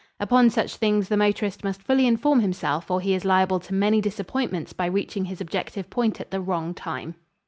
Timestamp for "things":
0.77-1.09